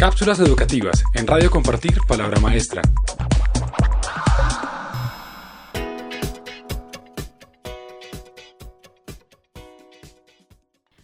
Cápsulas 0.00 0.40
educativas 0.40 1.04
en 1.12 1.26
Radio 1.26 1.50
Compartir 1.50 1.98
Palabra 2.08 2.40
Maestra. 2.40 2.80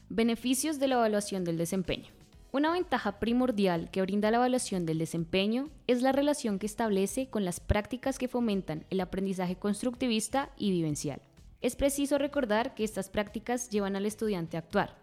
Beneficios 0.09 0.79
de 0.79 0.89
la 0.89 0.95
evaluación 0.95 1.45
del 1.45 1.59
desempeño. 1.59 2.11
Una 2.53 2.73
ventaja 2.73 3.21
primordial 3.21 3.91
que 3.91 4.01
brinda 4.01 4.31
la 4.31 4.39
evaluación 4.39 4.87
del 4.87 4.97
desempeño 4.97 5.69
es 5.87 6.01
la 6.01 6.13
relación 6.13 6.59
que 6.59 6.65
establece 6.65 7.29
con 7.29 7.45
las 7.45 7.61
prácticas 7.61 8.19
que 8.19 8.29
fomentan 8.29 8.87
el 8.89 9.03
aprendizaje 9.03 9.57
constructivista 9.57 10.53
y 10.57 10.71
vivencial. 10.71 11.21
Es 11.61 11.77
preciso 11.77 12.17
recordar 12.17 12.75
que 12.75 12.85
estas 12.85 13.11
prácticas 13.11 13.69
llevan 13.69 13.95
al 13.95 14.07
estudiante 14.07 14.57
a 14.57 14.61
actuar. 14.61 14.97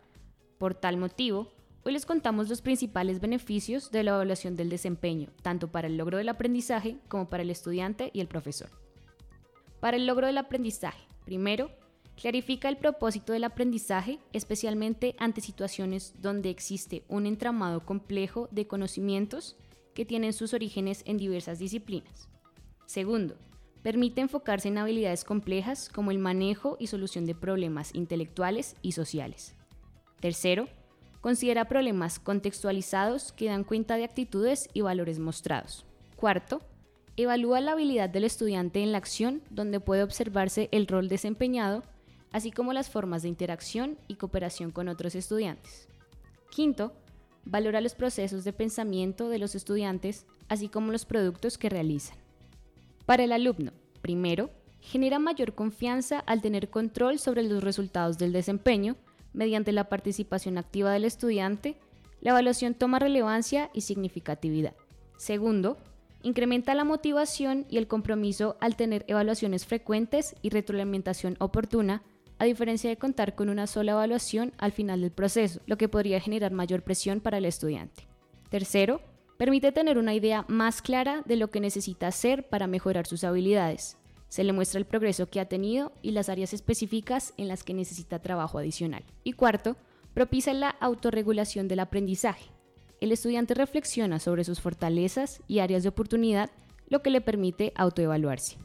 Por 0.58 0.74
tal 0.74 0.98
motivo, 0.98 1.54
hoy 1.84 1.94
les 1.94 2.06
contamos 2.06 2.50
los 2.50 2.62
principales 2.62 3.20
beneficios 3.20 3.92
de 3.92 4.04
la 4.04 4.12
evaluación 4.12 4.56
del 4.56 4.70
desempeño, 4.70 5.30
tanto 5.42 5.72
para 5.72 5.88
el 5.88 5.98
logro 5.98 6.18
del 6.18 6.30
aprendizaje 6.30 6.98
como 7.08 7.30
para 7.30 7.44
el 7.44 7.50
estudiante 7.50 8.12
y 8.14 8.22
el 8.22 8.28
profesor. 8.28 8.70
Para 9.80 9.98
el 9.98 10.06
logro 10.06 10.28
del 10.28 10.38
aprendizaje, 10.38 11.06
primero, 11.26 11.70
Clarifica 12.16 12.70
el 12.70 12.78
propósito 12.78 13.34
del 13.34 13.44
aprendizaje, 13.44 14.20
especialmente 14.34 15.16
ante 15.18 15.42
situaciones 15.42 16.14
donde 16.22 16.50
existe 16.50 17.04
un 17.08 17.26
entramado 17.26 17.86
complejo 17.86 18.48
de 18.52 18.68
conocimientos 18.68 19.58
que 19.94 20.06
tienen 20.06 20.34
sus 20.34 20.54
orígenes 20.54 21.02
en 21.06 21.18
diversas 21.18 21.60
disciplinas. 21.60 22.30
Segundo, 22.86 23.36
permite 23.82 24.22
enfocarse 24.22 24.68
en 24.68 24.78
habilidades 24.78 25.24
complejas 25.24 25.90
como 25.90 26.12
el 26.12 26.20
manejo 26.20 26.78
y 26.80 26.88
solución 26.88 27.26
de 27.26 27.36
problemas 27.36 27.94
intelectuales 27.94 28.76
y 28.82 28.92
sociales. 28.94 29.56
Tercero, 30.20 30.68
considera 31.24 31.70
problemas 31.70 32.20
contextualizados 32.20 33.32
que 33.32 33.46
dan 33.46 33.64
cuenta 33.64 33.96
de 33.96 34.04
actitudes 34.04 34.70
y 34.74 34.82
valores 34.82 35.20
mostrados. 35.20 35.86
Cuarto, 36.18 36.60
evalúa 37.16 37.62
la 37.62 37.72
habilidad 37.72 38.10
del 38.10 38.26
estudiante 38.26 38.84
en 38.84 38.92
la 38.92 38.98
acción 38.98 39.42
donde 39.50 39.80
puede 39.80 40.04
observarse 40.04 40.68
el 40.74 40.86
rol 40.86 41.08
desempeñado 41.08 41.82
así 42.34 42.52
como 42.52 42.74
las 42.74 42.90
formas 42.90 43.22
de 43.22 43.30
interacción 43.30 43.98
y 44.10 44.16
cooperación 44.16 44.72
con 44.72 44.90
otros 44.90 45.16
estudiantes. 45.16 45.88
Quinto, 46.50 46.92
valora 47.46 47.80
los 47.80 47.96
procesos 47.96 48.44
de 48.44 48.52
pensamiento 48.52 49.30
de 49.30 49.40
los 49.40 49.56
estudiantes, 49.56 50.26
así 50.50 50.68
como 50.68 50.92
los 50.92 51.06
productos 51.06 51.58
que 51.58 51.70
realizan. 51.70 52.18
Para 53.06 53.24
el 53.24 53.32
alumno, 53.32 53.72
primero, 54.02 54.50
genera 54.82 55.20
mayor 55.20 55.54
confianza 55.54 56.20
al 56.20 56.42
tener 56.42 56.70
control 56.70 57.20
sobre 57.20 57.44
los 57.44 57.64
resultados 57.64 58.18
del 58.18 58.34
desempeño 58.34 58.98
mediante 59.34 59.72
la 59.72 59.90
participación 59.90 60.58
activa 60.58 60.92
del 60.92 61.06
estudiante, 61.06 61.78
la 62.22 62.32
evaluación 62.32 62.74
toma 62.74 63.00
relevancia 63.00 63.70
y 63.74 63.82
significatividad. 63.82 64.74
Segundo, 65.18 65.78
incrementa 66.22 66.74
la 66.74 66.86
motivación 66.86 67.66
y 67.70 67.78
el 67.78 67.88
compromiso 67.88 68.58
al 68.62 68.76
tener 68.76 69.06
evaluaciones 69.08 69.66
frecuentes 69.66 70.36
y 70.42 70.50
retroalimentación 70.50 71.36
oportuna 71.40 72.02
a 72.40 72.46
diferencia 72.46 72.90
de 72.90 72.98
contar 72.98 73.36
con 73.36 73.50
una 73.50 73.68
sola 73.68 73.94
evaluación 73.94 74.54
al 74.58 74.72
final 74.72 75.02
del 75.02 75.12
proceso, 75.12 75.62
lo 75.66 75.78
que 75.78 75.90
podría 75.90 76.20
generar 76.20 76.52
mayor 76.52 76.82
presión 76.82 77.20
para 77.20 77.38
el 77.38 77.46
estudiante. 77.46 78.08
Tercero, 78.50 79.02
permite 79.38 79.72
tener 79.72 79.98
una 79.98 80.14
idea 80.14 80.46
más 80.48 80.82
clara 80.82 81.24
de 81.26 81.36
lo 81.36 81.50
que 81.50 81.60
necesita 81.60 82.08
hacer 82.08 82.48
para 82.48 82.68
mejorar 82.68 83.06
sus 83.06 83.24
habilidades. 83.24 83.98
Se 84.34 84.44
le 84.44 84.52
muestra 84.52 84.80
el 84.80 84.88
progreso 84.88 85.30
que 85.30 85.40
ha 85.40 85.46
tenido 85.46 85.92
y 86.02 86.10
las 86.10 86.28
áreas 86.28 86.54
específicas 86.54 87.36
en 87.38 87.48
las 87.48 87.64
que 87.64 87.76
necesita 87.76 88.18
trabajo 88.18 88.58
adicional. 88.58 89.04
Y 89.24 89.34
cuarto, 89.34 89.76
propicia 90.16 90.56
la 90.56 90.70
autorregulación 90.70 91.68
del 91.68 91.82
aprendizaje. 91.82 92.50
El 93.00 93.12
estudiante 93.12 93.54
reflexiona 93.54 94.18
sobre 94.18 94.44
sus 94.44 94.60
fortalezas 94.60 95.44
y 95.48 95.60
áreas 95.60 95.84
de 95.84 95.90
oportunidad, 95.90 96.50
lo 96.90 97.04
que 97.04 97.12
le 97.12 97.22
permite 97.22 97.74
autoevaluarse. 97.76 98.58